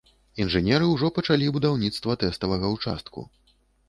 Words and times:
Інжынеры 0.43 0.85
ўжо 0.93 1.09
пачалі 1.17 1.49
будаўніцтва 1.57 2.15
тэставага 2.23 2.73
ўчастку. 2.73 3.27